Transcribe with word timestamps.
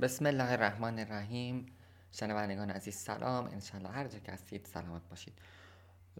بسم 0.00 0.26
الله 0.26 0.52
الرحمن 0.52 0.98
الرحیم. 0.98 1.66
شنوندگان 2.12 2.70
عزیز 2.70 2.94
سلام. 2.94 3.44
انشالله 3.44 3.88
هر 3.88 4.08
جا 4.08 4.18
که 4.18 4.32
هستید 4.32 4.66
سلامت 4.66 5.08
باشید. 5.10 5.32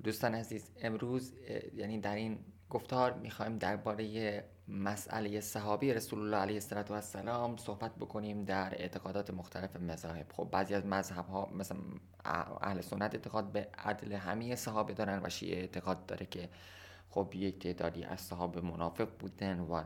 دوستان 0.04 0.34
عزیز 0.34 0.70
امروز 0.82 1.32
یعنی 1.74 1.98
در 2.00 2.14
این 2.14 2.38
گفتار 2.70 3.12
می‌خوایم 3.12 3.58
درباره 3.58 4.44
مسئله 4.68 5.40
صحابی 5.40 5.94
رسول 5.94 6.18
الله 6.20 6.36
علیه 6.36 6.60
السلام 6.90 7.56
صحبت 7.56 7.94
بکنیم 7.96 8.44
در 8.44 8.74
اعتقادات 8.74 9.30
مختلف 9.30 9.76
مذاهب. 9.76 10.26
خب 10.32 10.48
بعضی 10.52 10.74
از 10.74 10.86
مذهب 10.86 11.26
ها 11.26 11.50
مثلا 11.54 11.78
اهل 12.60 12.80
سنت 12.80 13.14
اعتقاد 13.14 13.52
به 13.52 13.68
عدل 13.78 14.12
همه 14.12 14.54
صحابه 14.56 14.94
دارن 14.94 15.20
و 15.24 15.28
شیعه 15.28 15.60
اعتقاد 15.60 16.06
داره 16.06 16.26
که 16.26 16.48
خب 17.10 17.32
یک 17.34 17.58
تعدادی 17.58 18.04
از 18.04 18.20
صحابه 18.20 18.60
منافق 18.60 19.08
بودن 19.18 19.60
و 19.60 19.82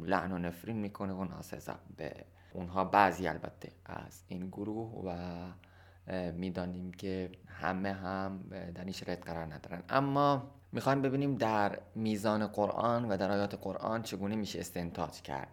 لعن 0.00 0.32
و 0.32 0.38
نفرین 0.38 0.76
می‌کنه 0.76 1.12
و 1.12 1.24
ناسزا 1.24 1.74
به 1.96 2.14
اونها 2.52 2.84
بعضی 2.84 3.28
البته 3.28 3.72
از 3.86 4.22
این 4.28 4.48
گروه 4.48 5.04
و 5.06 5.12
می‌دانیم 6.32 6.92
که 6.92 7.30
همه 7.46 7.92
هم 7.92 8.42
در 8.74 8.84
این 8.84 8.92
شرایط 8.92 9.24
قرار 9.24 9.54
ندارن. 9.54 9.82
اما 9.88 10.50
می‌خوایم 10.72 11.02
ببینیم 11.02 11.34
در 11.34 11.78
میزان 11.94 12.46
قرآن 12.46 13.04
و 13.04 13.16
در 13.16 13.30
آیات 13.30 13.54
قرآن 13.54 14.02
چگونه 14.02 14.36
میشه 14.36 14.60
استنتاج 14.60 15.22
کرد. 15.22 15.48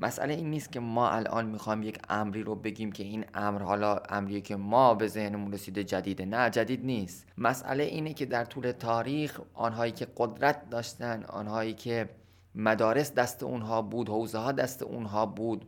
مسئله 0.00 0.34
این 0.34 0.50
نیست 0.50 0.72
که 0.72 0.80
ما 0.80 1.10
الان 1.10 1.46
می‌خوایم 1.46 1.82
یک 1.82 1.98
امری 2.08 2.42
رو 2.42 2.54
بگیم 2.54 2.92
که 2.92 3.02
این 3.02 3.24
امر 3.34 3.62
حالا 3.62 3.96
امریه 4.08 4.40
که 4.40 4.56
ما 4.56 4.94
به 4.94 5.08
ذهنمون 5.08 5.52
رسیده 5.52 5.84
جدیده. 5.84 6.24
نه 6.24 6.50
جدید 6.50 6.84
نیست. 6.84 7.26
مسئله 7.38 7.84
اینه 7.84 8.14
که 8.14 8.26
در 8.26 8.44
طول 8.44 8.72
تاریخ 8.72 9.40
آنهایی 9.54 9.92
که 9.92 10.06
قدرت 10.16 10.70
داشتن 10.70 11.22
آنهایی 11.22 11.74
که 11.74 12.08
مدارس 12.54 13.14
دست 13.14 13.42
اونها 13.42 13.82
بود 13.82 14.08
حوزه 14.08 14.38
ها 14.38 14.52
دست 14.52 14.82
اونها 14.82 15.26
بود 15.26 15.66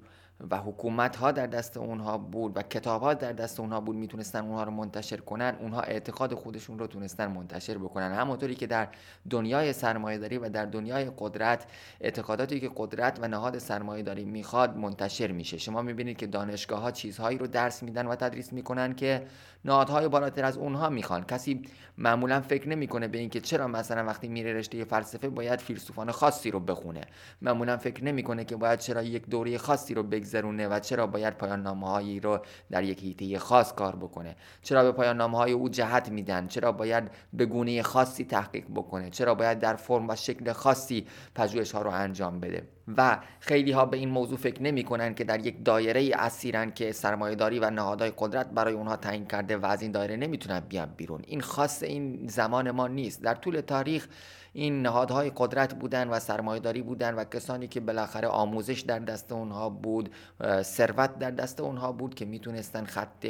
و 0.51 0.59
حکومت 0.59 1.17
ها 1.17 1.33
در 1.33 1.47
دست 1.47 1.77
اونها 1.77 2.19
بود 2.19 2.57
و 2.57 2.63
کتاب 2.63 3.03
ها 3.03 3.15
در 3.15 3.33
دست 3.33 3.61
اونها 3.61 3.81
بود 3.81 3.97
می‌تونستن 3.97 4.41
اونها 4.41 4.65
رو 4.65 4.71
منتشر 4.71 5.17
کنن. 5.17 5.57
اونها 5.61 5.81
اعتقاد 5.81 6.35
خودشون 6.35 6.79
رو 6.79 6.87
تونستن 6.87 7.27
منتشر 7.27 7.79
بکنن. 7.79 8.13
همونطوری 8.13 8.55
که 8.55 8.67
در 8.67 8.89
دنیای 9.31 9.73
سرمایه 9.73 10.19
داری 10.19 10.39
و 10.39 10.49
در 10.49 10.67
دنیای 10.67 11.11
قدرت 11.19 11.67
اعتقاداتی 12.01 12.61
که 12.61 12.71
قدرت 12.77 13.19
و 13.23 13.29
نهاد 13.29 13.59
سرمایه 13.59 14.03
داری 14.03 14.25
می‌خواد 14.25 14.77
منتشر 14.77 15.33
میشه. 15.33 15.59
شما 15.59 15.83
می‌بینید 15.83 16.17
که 16.17 16.27
دانشگاه 16.27 16.81
ها 16.81 16.91
چیزهایی 16.91 17.39
رو 17.39 17.47
درس 17.47 17.83
میدن 17.83 18.07
و 18.07 18.15
تدریس 18.15 18.53
می‌کنن 18.53 18.95
که 18.95 19.27
نهادهای 19.65 20.09
بالاتر 20.09 20.45
از 20.45 20.57
اونها 20.57 20.89
می‌خوان. 20.89 21.25
کسی 21.25 21.63
معمولا 21.99 22.41
فکر 22.41 22.69
نمی‌کنه 22.69 23.09
به 23.09 23.19
اینکه 23.19 23.41
چرا 23.41 23.67
مثلا 23.67 24.05
وقتی 24.05 24.29
میره 24.29 24.53
رشته 24.53 24.85
فلسفه 24.85 25.29
باید 25.29 25.61
فیلسوفان 25.61 26.11
خاصی 26.11 26.51
رو 26.51 26.61
بخونه. 26.61 27.01
معمولا 27.43 27.77
فکر 27.77 28.05
نمی‌کنه 28.05 28.45
که 28.45 28.57
باید 28.57 28.79
چرا 28.79 29.03
یک 29.03 29.29
دوره 29.29 29.59
خاصی 29.59 29.95
رو 29.95 30.03
بگذرونه 30.29 30.69
و 30.69 30.81
چرا 30.81 31.07
باید 31.07 31.35
پایان 31.35 31.67
هایی 31.67 32.21
رو 32.21 32.41
در 32.71 32.85
یک 32.85 33.03
حیطه 33.03 33.39
خاص 33.39 33.73
کار 33.73 33.97
بکنه؟ 33.97 34.37
چرا 34.63 34.83
به 34.83 34.93
پایان 34.93 35.21
های 35.21 35.53
او 35.53 35.69
جهت 35.69 36.09
میدن؟ 36.09 36.47
چرا 36.47 36.73
باید 36.73 37.11
به 37.33 37.47
گونه 37.47 37.83
خاصی 37.83 38.25
تحقیق 38.25 38.65
بکنه؟ 38.75 39.11
چرا 39.11 39.35
باید 39.35 39.59
در 39.59 39.77
فرم 39.77 40.09
و 40.09 40.17
شکل 40.17 40.53
خاصی 40.53 41.07
پژوهش 41.35 41.73
ها 41.73 41.83
رو 41.83 41.91
انجام 41.91 42.41
بده؟ 42.41 42.78
و 42.97 43.19
خیلی 43.41 43.73
ها 43.73 43.85
به 43.85 43.97
این 43.97 44.09
موضوع 44.09 44.39
فکر 44.39 44.63
نمی 44.63 44.85
کنن 44.85 45.15
که 45.15 45.25
در 45.25 45.47
یک 45.47 45.65
دایره 45.65 46.11
اسیرن 46.15 46.71
که 46.71 46.93
سرمایهداری 46.93 47.59
و 47.59 47.71
نهادهای 47.71 48.13
قدرت 48.19 48.51
برای 48.51 48.75
اونها 48.75 48.97
تعیین 48.97 49.27
کرده 49.27 49.57
و 49.57 49.67
از 49.67 49.83
این 49.83 49.93
دایره 49.93 50.17
نمی‌تونن 50.17 50.61
بیان 50.61 50.95
بیرون. 50.97 51.23
این 51.27 51.41
خاص 51.41 51.83
این 51.83 52.27
زمان 52.29 52.71
ما 52.71 52.89
نیست. 52.89 53.23
در 53.23 53.35
طول 53.35 53.61
تاریخ 53.61 54.09
این 54.53 54.83
نهادهای 54.83 55.33
قدرت 55.37 55.75
بودن 55.75 56.09
و 56.09 56.19
سرمایهداری 56.19 56.83
بودن 56.83 57.15
و 57.15 57.25
کسانی 57.25 57.69
که 57.69 57.81
بالاخره 57.81 58.29
آموزش 58.29 58.81
در 58.81 58.99
دست 58.99 59.33
اونها 59.33 59.69
بود 59.69 60.15
ثروت 60.63 61.19
در 61.19 61.31
دست 61.31 61.61
اونها 61.61 61.93
بود 61.93 62.15
که 62.15 62.25
می‌تونستن 62.25 62.85
خط 62.85 63.27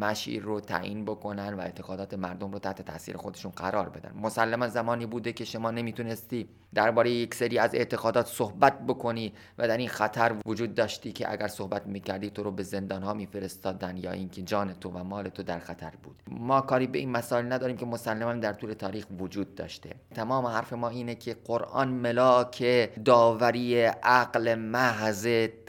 مشیر 0.00 0.42
رو 0.42 0.60
تعیین 0.60 1.04
بکنن 1.04 1.54
و 1.54 1.60
اعتقادات 1.60 2.14
مردم 2.14 2.52
رو 2.52 2.58
تحت 2.58 2.82
تاثیر 2.82 3.16
خودشون 3.16 3.52
قرار 3.52 3.88
بدن. 3.88 4.12
مسلما 4.20 4.68
زمانی 4.68 5.06
بوده 5.06 5.32
که 5.32 5.44
شما 5.44 5.70
نمی‌تونستی 5.70 6.48
درباره 6.74 7.10
یک 7.10 7.34
سری 7.34 7.58
از 7.58 7.74
اعتقادات 7.74 8.26
صحبت 8.26 8.59
بکنی 8.60 9.32
و 9.58 9.68
در 9.68 9.76
این 9.76 9.88
خطر 9.88 10.34
وجود 10.46 10.74
داشتی 10.74 11.12
که 11.12 11.32
اگر 11.32 11.48
صحبت 11.48 11.86
می‌کردی 11.86 12.30
تو 12.30 12.42
رو 12.42 12.50
به 12.50 12.62
زندان 12.62 13.02
ها 13.02 13.14
میفرستادن 13.14 13.96
یا 13.96 14.12
اینکه 14.12 14.42
جان 14.42 14.74
تو 14.74 14.90
و 14.90 15.04
مال 15.04 15.28
تو 15.28 15.42
در 15.42 15.58
خطر 15.58 15.92
بود. 16.02 16.16
ما 16.30 16.60
کاری 16.60 16.86
به 16.86 16.98
این 16.98 17.10
مسائل 17.10 17.52
نداریم 17.52 17.76
که 17.76 17.86
مسلما 17.86 18.32
در 18.32 18.52
طول 18.52 18.72
تاریخ 18.72 19.06
وجود 19.18 19.54
داشته. 19.54 19.90
تمام 20.14 20.46
حرف 20.46 20.72
ما 20.72 20.88
اینه 20.88 21.14
که 21.14 21.36
قرآن 21.44 21.88
ملاک 21.88 22.64
داوری 23.04 23.82
عقل 23.84 24.54
محض 24.54 25.28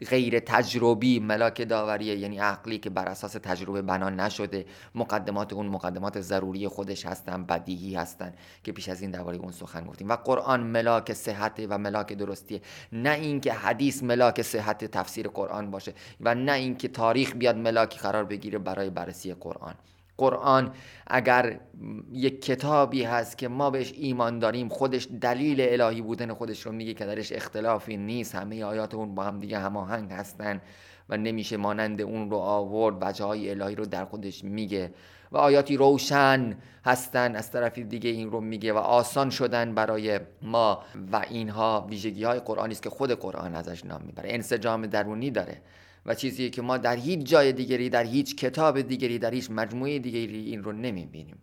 غیر 0.09 0.39
تجربی 0.39 1.19
ملاک 1.19 1.67
داوری 1.67 2.05
یعنی 2.05 2.37
عقلی 2.37 2.77
که 2.77 2.89
بر 2.89 3.05
اساس 3.05 3.33
تجربه 3.33 3.81
بنا 3.81 4.09
نشده. 4.09 4.65
مقدمات 4.95 5.53
اون 5.53 5.67
مقدمات 5.67 6.21
ضروری 6.21 6.67
خودش 6.67 7.05
هستن 7.05 7.43
بدیهی 7.43 7.95
هستن 7.95 8.33
که 8.63 8.71
پیش 8.71 8.89
از 8.89 9.01
این 9.01 9.11
درباره 9.11 9.37
اون 9.37 9.51
سخن 9.51 9.85
گفتیم. 9.85 10.09
و 10.09 10.15
قرآن 10.15 10.63
ملاک 10.63 11.13
صحت 11.13 11.61
و 11.69 11.77
ملاک 11.77 12.13
درستیه 12.13 12.61
نه 12.91 13.09
اینکه 13.09 13.53
حدیث 13.53 14.03
ملاک 14.03 14.41
صحت 14.41 14.85
تفسیر 14.85 15.27
قرآن 15.27 15.71
باشه 15.71 15.93
و 16.21 16.35
نه 16.35 16.51
اینکه 16.51 16.87
تاریخ 16.87 17.35
بیاد 17.35 17.57
ملاکی 17.57 17.99
قرار 17.99 18.23
بگیره 18.23 18.59
برای 18.59 18.89
بررسی 18.89 19.33
قرآن. 19.33 19.73
قرآن 20.17 20.71
اگر 21.07 21.59
یک 22.11 22.41
کتابی 22.41 23.03
هست 23.03 23.37
که 23.37 23.47
ما 23.47 23.69
بهش 23.69 23.93
ایمان 23.95 24.39
داریم 24.39 24.69
خودش 24.69 25.07
دلیل 25.21 25.61
الهی 25.61 26.01
بودن 26.01 26.33
خودش 26.33 26.65
رو 26.65 26.71
میگه 26.71 26.93
که 26.93 27.05
درش 27.05 27.31
اختلافی 27.31 27.97
نیست 27.97 28.35
همه 28.35 28.63
آیات 28.63 28.93
اون 28.93 29.15
با 29.15 29.23
هم 29.23 29.39
دیگه 29.39 29.59
هماهنگ 29.59 30.11
هستن. 30.11 30.61
و 31.11 31.17
نمیشه 31.17 31.57
مانند 31.57 32.01
اون 32.01 32.29
رو 32.29 32.37
آورد. 32.37 32.95
وجه 33.01 33.25
های 33.25 33.49
الهی 33.49 33.75
رو 33.75 33.85
در 33.85 34.05
خودش 34.05 34.43
میگه 34.43 34.93
و 35.31 35.37
آیاتی 35.37 35.77
روشن 35.77 36.57
هستن 36.85 37.35
از 37.35 37.51
طرف 37.51 37.77
دیگه 37.77 38.09
این 38.09 38.31
رو 38.31 38.41
میگه 38.41 38.73
و 38.73 38.77
آسان 38.77 39.29
شدن 39.29 39.75
برای 39.75 40.19
ما. 40.41 40.83
و 41.11 41.25
اینها 41.29 41.87
ویژگی 41.89 42.23
های 42.23 42.39
قرآنی 42.39 42.71
است 42.71 42.83
که 42.83 42.89
خود 42.89 43.11
قرآن 43.11 43.55
ازش 43.55 43.85
نام 43.85 44.01
می‌بره. 44.05 44.33
انسجام 44.33 44.85
درونی 44.85 45.31
داره 45.31 45.61
و 46.05 46.15
چیزی 46.15 46.49
که 46.49 46.61
ما 46.61 46.77
در 46.77 46.95
هیچ 46.95 47.19
جای 47.19 47.53
دیگری 47.53 47.89
در 47.89 48.03
هیچ 48.03 48.35
کتاب 48.35 48.81
دیگری 48.81 49.19
در 49.19 49.31
هیچ 49.31 49.51
مجموعه 49.51 49.99
دیگری 49.99 50.45
این 50.45 50.63
رو 50.63 50.71
نمی‌بینیم. 50.71 51.37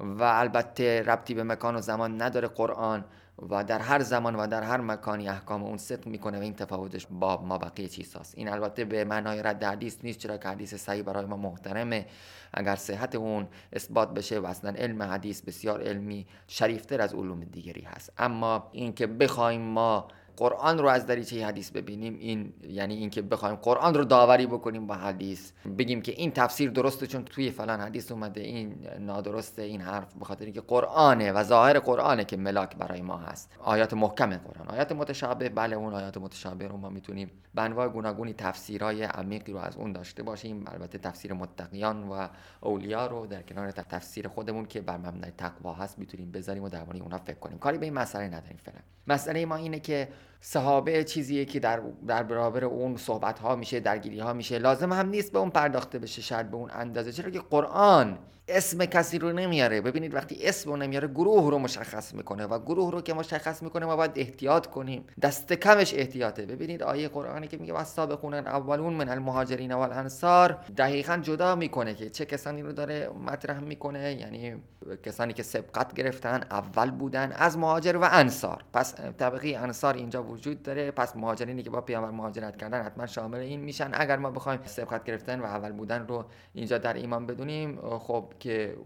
و 0.00 0.22
البته 0.22 1.02
ربطی 1.02 1.34
به 1.34 1.42
مکان 1.44 1.76
و 1.76 1.80
زمان 1.80 2.22
نداره 2.22 2.48
قرآن. 2.48 3.04
و 3.38 3.64
در 3.64 3.78
هر 3.78 4.00
زمان 4.00 4.36
و 4.36 4.46
در 4.46 4.62
هر 4.62 4.80
مکانی 4.80 5.28
احکام 5.28 5.62
اون 5.62 5.76
صدق 5.76 6.06
می‌کنه 6.06 6.38
و 6.38 6.42
این 6.42 6.54
تفاوتش 6.54 7.06
با 7.10 7.42
ما 7.42 7.58
بقیه 7.58 7.88
چیز 7.88 8.16
هست. 8.16 8.34
این 8.38 8.48
البته 8.48 8.84
به 8.84 9.04
معنای 9.04 9.42
رد 9.42 9.64
حدیث 9.64 9.96
نیست 10.02 10.18
چرا 10.18 10.36
که 10.36 10.48
حدیث 10.48 10.74
صحیح 10.74 11.02
برای 11.02 11.24
ما 11.24 11.36
محترمه 11.36 12.06
اگر 12.52 12.76
صحت 12.76 13.14
اون 13.14 13.48
اثبات 13.72 14.14
بشه 14.14 14.38
و 14.38 14.46
اصلا 14.46 14.70
علم 14.70 15.02
حدیث 15.02 15.42
بسیار 15.42 15.82
علمی 15.82 16.26
شریفتر 16.48 17.00
از 17.00 17.14
علوم 17.14 17.44
دیگری 17.44 17.82
هست 17.82 18.12
اما 18.18 18.68
اینکه 18.72 19.06
بخوایم 19.06 19.60
ما 19.60 20.08
قرآن 20.36 20.78
رو 20.78 20.88
از 20.88 21.06
دریچه 21.06 21.46
حدیث 21.46 21.70
ببینیم. 21.70 22.16
این 22.20 22.52
یعنی 22.68 22.94
اینکه 22.94 23.22
بخوایم 23.22 23.56
قرآن 23.56 23.94
رو 23.94 24.04
داوری 24.04 24.46
بکنیم 24.46 24.86
با 24.86 24.94
حدیث. 24.94 25.52
بگیم 25.78 26.02
که 26.02 26.12
این 26.12 26.30
تفسیر 26.30 26.70
درسته 26.70 27.06
چون 27.06 27.24
توی 27.24 27.50
فلان 27.50 27.80
حدیث 27.80 28.12
اومده 28.12 28.40
این 28.40 28.86
نادرسته 28.98 29.62
این 29.62 29.80
حرف 29.80 30.14
به 30.14 30.24
خاطر 30.24 30.44
اینکه 30.44 30.60
قرآنه 30.60 31.32
و 31.32 31.42
ظاهر 31.42 31.78
قرآنه 31.78 32.24
که 32.24 32.36
ملاک 32.36 32.76
برای 32.76 33.02
ما 33.02 33.16
هست. 33.16 33.52
آیات 33.58 33.94
محکم 33.94 34.36
قرآن. 34.36 34.68
آیات 34.68 34.92
متشابه 34.92 35.48
بله 35.48 35.76
اون 35.76 35.94
آیات 35.94 36.16
متشابه 36.18 36.68
رو 36.68 36.76
ما 36.76 36.88
می‌تونیم 36.88 37.30
به 37.54 37.62
انواع 37.62 37.88
گوناگونی 37.88 38.32
تفسیرهای 38.32 39.02
عمیقی 39.02 39.52
رو 39.52 39.58
از 39.58 39.76
اون 39.76 39.92
داشته 39.92 40.22
باشیم. 40.22 40.64
البته 40.66 40.98
تفسیر 40.98 41.32
متقیان 41.32 42.08
و 42.08 42.28
اولیا 42.60 43.06
رو 43.06 43.26
در 43.26 43.42
کنار 43.42 43.70
تفسیر 43.70 44.28
خودمون 44.28 44.66
که 44.66 44.80
بر 44.80 44.96
مبنای 44.96 45.30
تقوا 45.38 45.72
هست 45.72 45.98
می‌تونیم 45.98 46.30
بذاریم 46.30 46.62
و 46.62 46.68
درباره 46.68 47.00
اونها 47.00 47.18
فکر 47.18 47.38
کنیم. 47.38 47.58
کاری 47.58 47.78
به 47.78 47.84
این 47.86 47.94
مسئله 47.94 48.26
نداریم 48.26 48.58
فعلا. 48.64 48.78
مسئله 49.06 49.46
ما 49.46 49.56
اینه 49.56 49.80
که 49.80 50.08
صحابه 50.46 51.04
چیزیه 51.04 51.44
که 51.44 51.60
در, 51.60 51.80
در 52.06 52.22
برابر 52.22 52.64
اون 52.64 52.96
صحبت 52.96 53.38
ها 53.38 53.56
میشه 53.56 53.80
درگیری 53.80 54.20
ها 54.20 54.32
میشه. 54.32 54.58
لازم 54.58 54.92
هم 54.92 55.08
نیست 55.08 55.32
به 55.32 55.38
اون 55.38 55.50
پرداخته 55.50 55.98
بشه 55.98 56.22
شاید 56.22 56.50
به 56.50 56.56
اون 56.56 56.70
اندازه. 56.72 57.12
چرا 57.12 57.30
که 57.30 57.40
قرآن 57.50 58.18
اسم 58.48 58.84
کسی 58.84 59.18
رو 59.18 59.32
نمیاره. 59.32 59.80
ببینید 59.80 60.14
وقتی 60.14 60.38
اسم 60.42 60.70
رو 60.70 60.76
نمیاره 60.76 61.08
گروه 61.08 61.50
رو 61.50 61.58
مشخص 61.58 62.14
می‌کنه 62.14 62.46
و 62.46 62.58
گروه 62.58 62.92
رو 62.92 63.00
که 63.00 63.14
مشخص 63.14 63.62
می‌کنه 63.62 63.86
ما 63.86 63.96
باید 63.96 64.10
احتیاط 64.16 64.66
کنیم. 64.66 65.04
دست 65.22 65.52
کمش 65.52 65.94
احتیاطه. 65.94 66.46
ببینید 66.46 66.82
آیه 66.82 67.08
قرآنی 67.08 67.48
که 67.48 67.56
میگه 67.56 67.72
بخونن 68.06 68.46
اولون 68.46 68.92
من 68.92 69.08
المهاجرین 69.08 69.72
و 69.72 69.78
الانصار 69.78 70.58
دقیقا 70.76 71.16
جدا 71.16 71.54
می‌کنه 71.54 71.94
که 71.94 72.10
چه 72.10 72.24
کسانی 72.24 72.62
رو 72.62 72.72
داره 72.72 73.10
مطرح 73.26 73.60
می‌کنه. 73.60 74.14
یعنی 74.20 74.54
کسانی 75.02 75.32
که 75.32 75.42
سبقت 75.42 75.94
گرفتن 75.94 76.44
اول 76.50 76.90
بودن 76.90 77.32
از 77.32 77.58
مهاجر 77.58 77.96
و 77.96 78.08
انصار. 78.10 78.64
پس 78.72 78.94
طبقه 78.94 79.48
انصار 79.48 79.94
اینجا 79.94 80.22
وجود 80.34 80.62
داره. 80.62 80.90
پس 80.90 81.16
مهاجرینی 81.16 81.62
که 81.62 81.70
با 81.70 81.80
پیامبر 81.80 82.10
مهاجرت 82.10 82.56
کردن 82.56 82.82
حتما 82.82 83.06
شامل 83.06 83.38
این 83.38 83.60
میشن. 83.60 83.90
اگر 83.94 84.16
ما 84.16 84.30
بخوایم 84.30 84.60
سبقت 84.64 85.04
گرفتن 85.04 85.40
و 85.40 85.44
اول 85.44 85.72
بودن 85.72 86.06
رو 86.06 86.24
اینجا 86.54 86.78
در 86.78 86.94
ایمان 86.94 87.26
بدونیم 87.26 87.98
خب 87.98 88.32
که 88.40 88.76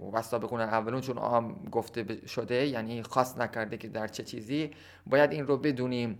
بخونن 0.43 0.69
اولون 0.69 1.01
چون 1.01 1.19
عام 1.19 1.57
گفته 1.73 2.27
شده 2.27 2.67
یعنی 2.67 3.03
خاص 3.03 3.39
نکرده 3.39 3.77
که 3.77 3.89
در 3.89 4.09
چه 4.09 4.23
چیزی 4.23 4.71
باید 5.07 5.33
این 5.33 5.47
رو 5.47 5.57
بدونیم. 5.57 6.19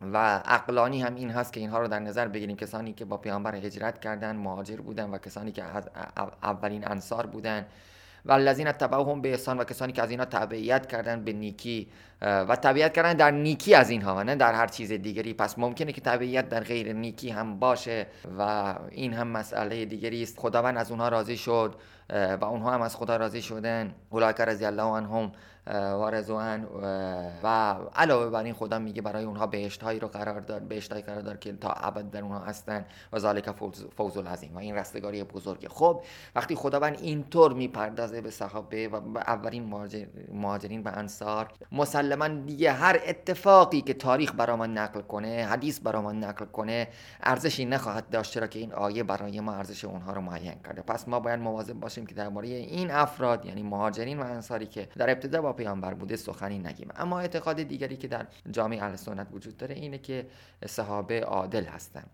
و 0.00 0.16
عقلانی 0.38 1.02
هم 1.02 1.14
این 1.14 1.30
هست 1.30 1.52
که 1.52 1.60
اینها 1.60 1.78
رو 1.80 1.88
در 1.88 1.98
نظر 1.98 2.28
بگیریم. 2.28 2.56
کسانی 2.56 2.92
که 2.92 3.04
با 3.04 3.16
پیامبر 3.16 3.54
هجرت 3.54 4.00
کردن 4.00 4.36
مهاجر 4.36 4.76
بودن 4.76 5.10
و 5.10 5.18
کسانی 5.18 5.52
که 5.52 5.62
اولین 6.42 6.88
انصار 6.88 7.26
بودن 7.26 7.66
و 8.26 8.32
الذین 8.32 8.72
تبعهم 8.72 9.20
به 9.20 9.30
احسان 9.30 9.58
و 9.58 9.64
کسانی 9.64 9.92
که 9.92 10.02
از 10.02 10.10
اینها 10.10 10.26
تبعیت 10.26 10.86
کردن 10.86 11.24
به 11.24 11.32
نیکی 11.32 11.88
و 12.22 12.56
تبعیت 12.56 12.92
کردن 12.92 13.12
در 13.12 13.30
نیکی 13.30 13.74
از 13.74 13.90
اینها 13.90 14.16
و 14.16 14.24
نه 14.24 14.34
در 14.34 14.52
هر 14.52 14.66
چیز 14.66 14.92
دیگری. 14.92 15.34
پس 15.34 15.58
ممکنه 15.58 15.92
که 15.92 16.00
تبعیت 16.00 16.48
در 16.48 16.60
غیر 16.60 16.92
نیکی 16.92 17.30
هم 17.30 17.58
باشه 17.58 18.06
و 18.38 18.74
این 18.90 19.12
هم 19.12 19.28
مسئله 19.28 19.84
دیگری 19.84 20.22
است. 20.22 20.38
خداوند 20.38 20.78
از 20.78 20.90
اونها 20.90 21.08
راضی 21.08 21.36
شد. 21.36 21.74
و 22.10 22.44
اونها 22.44 22.70
هم 22.70 22.82
از 22.82 22.96
خدا 22.96 23.16
راضی 23.16 23.42
شدن. 23.42 23.94
اولئک 24.10 24.40
رضی 24.40 24.64
الله 24.64 24.82
عنهم 24.82 25.32
و 25.72 26.10
رضوان 26.10 26.66
و 27.42 27.76
علاوه 27.94 28.30
بر 28.30 28.44
این 28.44 28.54
خدا 28.54 28.78
میگه 28.78 29.02
برای 29.02 29.24
اونها 29.24 29.46
بهشت 29.46 29.82
هایی 29.82 30.00
رو 30.00 30.08
قرار 30.08 30.40
داد 30.40 30.62
بهشت 30.62 30.92
هایی 30.92 31.04
قرار 31.04 31.20
داد 31.20 31.38
که 31.38 31.52
تا 31.52 31.70
ابد 31.70 32.10
در 32.10 32.22
اونها 32.22 32.38
هستن. 32.38 32.84
و 33.12 33.18
ذالک 33.18 33.50
فوز 33.96 34.16
العظیم. 34.16 34.54
و 34.54 34.58
این 34.58 34.74
رستگاری 34.74 35.24
بزرگه 35.24 35.68
خب 35.68 36.02
وقتی 36.36 36.54
خداوند 36.54 36.98
اینطور 37.00 37.52
می‌پردازه 37.52 38.20
به 38.20 38.30
صحابه 38.30 38.88
و 38.88 39.00
به 39.00 39.20
اولین 39.20 39.90
مهاجرین 40.32 40.82
و 40.82 40.90
انصار 40.94 41.48
مسلما 41.72 42.28
دیگه 42.28 42.72
هر 42.72 43.00
اتفاقی 43.06 43.80
که 43.80 43.94
تاریخ 43.94 44.32
برای 44.36 44.68
نقل 44.68 45.00
کنه 45.00 45.46
حدیث 45.50 45.80
برای 45.80 46.16
نقل 46.16 46.44
کنه 46.44 46.88
ارزشی 47.22 47.64
نخواهد 47.64 48.10
داشت 48.10 48.32
چرا 48.32 48.46
که 48.46 48.58
این 48.58 48.72
آیه 48.72 49.02
برای 49.02 49.40
ما 49.40 49.54
ارزش 49.54 49.84
اونها 49.84 50.12
رو 50.12 50.20
معین 50.20 50.54
کرده. 50.64 50.82
پس 50.82 51.08
ما 51.08 51.20
باید 51.20 51.40
مواظب 51.40 51.74
باشیم 51.74 51.95
که 52.04 52.14
درباره 52.14 52.48
این 52.48 52.90
افراد 52.90 53.46
یعنی 53.46 53.62
مهاجرین 53.62 54.18
و 54.18 54.22
انصاری 54.22 54.66
که 54.66 54.88
در 54.96 55.10
ابتدا 55.10 55.42
با 55.42 55.52
پیامبر 55.52 55.94
بوده 55.94 56.16
سخنی 56.16 56.58
نگیم. 56.58 56.88
اما 56.96 57.20
اعتقاد 57.20 57.62
دیگری 57.62 57.96
که 57.96 58.08
در 58.08 58.26
جامعه 58.50 58.82
اهل 58.82 58.96
سنت 58.96 59.26
وجود 59.32 59.56
داره 59.56 59.74
اینه 59.74 59.98
که 59.98 60.26
صحابه 60.66 61.20
عادل 61.20 61.64
هستن 61.64 62.04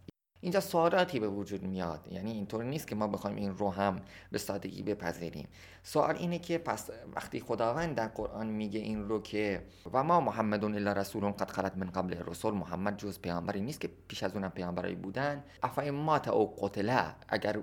اینجا 0.43 0.61
سوالاتی 0.61 1.20
به 1.20 1.29
وجود 1.29 1.62
میاد. 1.62 2.08
یعنی 2.11 2.32
اینطور 2.32 2.64
نیست 2.64 2.87
که 2.87 2.94
ما 2.94 3.06
بخوایم 3.06 3.37
این 3.37 3.56
رو 3.56 3.70
هم 3.70 4.00
به 4.31 4.38
سادگی 4.38 4.82
بپذیریم. 4.82 5.49
سوال 5.82 6.17
اینه 6.17 6.38
که 6.38 6.58
پس 6.58 6.90
وقتی 7.17 7.40
خداوند 7.40 7.94
در 7.94 8.08
قرآن 8.08 8.46
میگه 8.46 8.81
این 8.81 9.08
رو 9.08 9.23
که 9.23 9.62
و 9.93 10.02
ما 10.02 10.20
محمد 10.20 10.64
الا 10.64 10.93
رسول 10.93 11.31
قد 11.31 11.50
خلت 11.50 11.76
من 11.76 11.90
قبل 11.90 12.14
رسول 12.26 12.55
محمد 12.55 12.96
جز 12.96 13.20
پیامبری 13.20 13.61
نیست 13.61 13.81
که 13.81 13.90
پیش 14.08 14.23
از 14.23 14.35
اونم 14.35 14.50
پیامبرایی 14.50 14.94
بودن. 14.94 15.44
افای 15.62 15.90
مات 15.90 16.28
او 16.28 16.56
قتله 16.61 17.14
اگر 17.28 17.58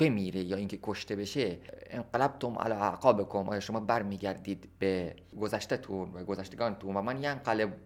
بمیره 0.00 0.40
یا 0.40 0.56
اینکه 0.56 0.78
کشته 0.82 1.16
بشه 1.16 1.58
انقلبتم 1.90 2.58
علی 2.58 2.72
اعقابکم 2.72 3.48
آیا 3.48 3.60
شما 3.60 3.80
برمیگردید 3.80 4.68
به 4.78 5.16
گذشتهتون 5.40 6.12
و 6.14 6.24
گذشتگانتون؟ 6.24 6.96
و 6.96 7.02
من 7.02 7.22
ینقلب 7.22 7.76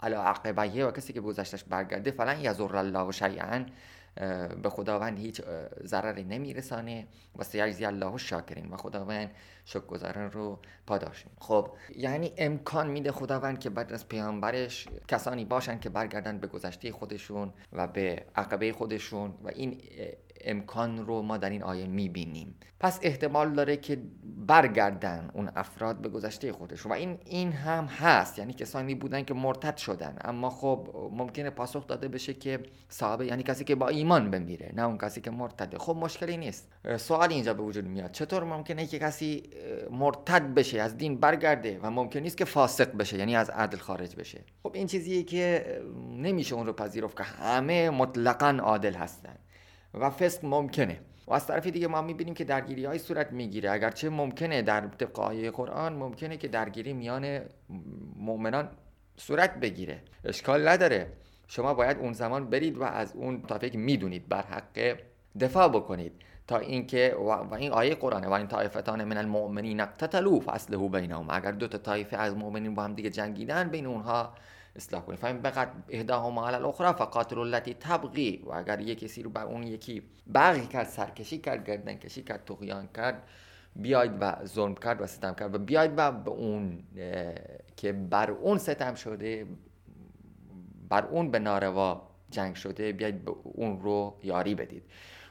علی 0.00 0.14
عقبیه 0.14 0.86
و 0.86 0.90
کسی 0.90 1.12
که 1.12 1.20
گذشتش 1.20 1.64
برگرده 1.64 2.10
فلن 2.10 2.40
یزر 2.40 2.76
الله 2.76 3.12
شیئا 3.12 3.64
به 4.62 4.70
خداوند 4.70 5.18
هیچ 5.18 5.42
ضرری 5.84 6.24
نمیرسانه 6.24 7.06
و 7.38 7.44
سیجزی 7.44 7.84
الله 7.84 8.16
شاکرین 8.16 8.68
و 8.70 8.76
خداوند 8.76 9.30
شکرگزاران 9.64 10.30
رو 10.30 10.58
پاداش 10.86 11.24
خب 11.38 11.68
یعنی 11.96 12.32
امکان 12.38 12.90
میده 12.90 13.12
خداوند 13.12 13.58
که 13.58 13.70
بعد 13.70 13.92
از 13.92 14.08
پیامبرش 14.08 14.88
کسانی 15.08 15.44
باشن 15.44 15.78
که 15.78 15.88
برگردن 15.88 16.38
به 16.38 16.46
گذشته 16.46 16.92
خودشون 16.92 17.52
و 17.72 17.86
به 17.86 18.24
عقبه 18.36 18.72
خودشون 18.72 19.34
و 19.44 19.48
این 19.48 19.80
امکان 20.44 21.06
رو 21.06 21.22
ما 21.22 21.36
در 21.36 21.50
این 21.50 21.62
آیه 21.62 21.86
می‌بینیم. 21.86 22.54
پس 22.80 22.98
احتمال 23.02 23.52
داره 23.52 23.76
که 23.76 24.02
برگردن 24.46 25.30
اون 25.34 25.50
افراد 25.56 26.00
به 26.00 26.08
گذشته 26.08 26.52
خودش. 26.52 26.86
و 26.86 26.92
این 26.92 27.18
این 27.24 27.52
هم 27.52 27.84
هست. 27.84 28.38
یعنی 28.38 28.52
کسانی 28.52 28.94
بودن 28.94 29.22
که 29.22 29.34
مرتد 29.34 29.76
شدن. 29.76 30.16
اما 30.20 30.50
خب 30.50 30.88
ممکنه 31.12 31.50
پاسخ 31.50 31.86
داده 31.86 32.08
بشه 32.08 32.34
که 32.34 32.60
صحابه 32.88 33.26
یعنی 33.26 33.42
کسی 33.42 33.64
که 33.64 33.74
با 33.74 33.88
ایمان 33.88 34.30
بمیره 34.30 34.72
نه 34.76 34.82
اون 34.82 34.98
کسی 34.98 35.20
که 35.20 35.30
مرتده. 35.30 35.78
خب 35.78 35.96
مشکلی 35.96 36.36
نیست. 36.36 36.68
سوال 36.96 37.32
اینجا 37.32 37.54
به 37.54 37.62
وجود 37.62 37.84
میاد. 37.84 38.12
چطور 38.12 38.44
ممکنه 38.44 38.86
که 38.86 38.98
کسی 38.98 39.42
مرتد 39.90 40.54
بشه 40.54 40.80
از 40.80 40.96
دین 40.96 41.20
برگرده 41.20 41.80
و 41.82 41.90
ممکن 41.90 42.20
نیست 42.20 42.36
که 42.36 42.44
فاسق 42.44 42.96
بشه 42.96 43.18
یعنی 43.18 43.36
از 43.36 43.50
عدل 43.50 43.78
خارج 43.78 44.16
بشه؟ 44.16 44.40
خب 44.62 44.70
این 44.74 44.86
چیزیه 44.86 45.22
که 45.22 45.66
نمیشه 46.10 46.54
اون 46.54 46.66
رو 46.66 46.72
پذیرفت 46.72 47.16
که 47.16 47.22
همه 47.22 47.90
مطلقا 47.90 48.58
عادل 48.62 48.94
هستن. 48.94 49.36
و 49.94 50.10
فسق 50.10 50.44
ممکنه. 50.44 51.00
و 51.26 51.32
از 51.32 51.46
طرف 51.46 51.66
دیگه 51.66 51.86
ما 51.86 52.02
می‌بینیم 52.02 52.34
که 52.34 52.44
درگیری 52.44 52.84
های 52.84 52.98
صورت 52.98 53.32
می‌گیره. 53.32 53.70
اگرچه 53.70 54.10
ممکنه 54.10 54.62
در 54.62 54.80
طبق 54.80 55.20
آیه 55.20 55.50
قرآن 55.50 55.92
ممکنه 55.92 56.36
که 56.36 56.48
درگیری 56.48 56.92
میان 56.92 57.40
مؤمنان 58.16 58.68
صورت 59.16 59.60
بگیره. 59.60 60.02
اشکال 60.24 60.68
نداره. 60.68 61.12
شما 61.46 61.74
باید 61.74 61.98
اون 61.98 62.12
زمان 62.12 62.50
برید 62.50 62.78
و 62.78 62.82
از 62.82 63.12
اون 63.14 63.42
که 63.42 63.78
می‌دونید. 63.78 64.28
بر 64.28 64.42
حق 64.42 64.96
دفاع 65.40 65.68
بکنید. 65.68 66.12
تا 66.46 66.58
اینکه 66.58 67.16
و 67.18 67.54
این 67.54 67.72
آیه 67.72 67.94
قرآنه. 67.94 68.28
و 68.28 68.32
این 68.32 68.46
طایفتان 68.46 69.04
من 69.04 69.16
المؤمنین 69.16 69.80
اقتتلوا 69.80 70.40
فاصلحوا 70.40 70.88
بینهم. 70.88 71.26
اگر 71.30 71.52
دو 71.52 71.68
تا 71.68 71.78
طایفه 71.78 72.16
از 72.16 72.36
مؤمنین 72.36 72.74
با 72.74 72.82
هم 72.82 72.94
دیگه 72.94 73.10
جنگیدن 73.10 73.68
بین 73.68 73.86
اونها 73.86 74.34
اصلاح 74.80 75.02
کنید 75.02 75.18
فهم 75.18 75.42
بقد 75.42 75.70
اهداهما 75.88 76.46
علی 76.48 76.56
الاخرى 76.56 76.92
فقاتل 76.92 77.38
التي 77.38 77.74
تبغي. 77.74 78.42
و 78.46 78.52
اگر 78.52 78.80
یکی 78.80 79.06
کسی 79.06 79.22
رو 79.22 79.30
بر 79.30 79.44
اون 79.44 79.62
یکی 79.62 80.02
بغی 80.34 80.66
کرد 80.66 80.86
سرکشی 80.86 81.38
کرد 81.38 81.66
گردن 81.68 81.94
کشی 81.94 82.22
کرد 82.22 82.44
تقیان 82.44 82.88
کرد 82.96 83.28
بیاید 83.76 84.12
و 84.20 84.36
ظلم 84.44 84.74
کرد 84.74 85.00
و 85.00 85.06
ستم 85.06 85.34
کرد. 85.34 85.54
و 85.54 85.58
بیاید 85.58 85.92
و 85.96 86.12
به 86.12 86.30
اون 86.30 86.84
که 87.76 87.92
بر 87.92 88.30
اون 88.30 88.58
ستم 88.58 88.94
شده 88.94 89.46
بر 90.88 91.06
اون 91.06 91.30
به 91.30 91.38
ناروا 91.38 92.10
جنگ 92.30 92.54
شده 92.54 92.92
بیاید 92.92 93.24
به 93.24 93.32
اون 93.44 93.80
رو 93.80 94.16
یاری 94.22 94.54
بدید. 94.54 94.82